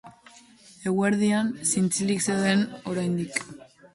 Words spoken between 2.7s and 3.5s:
oraindik.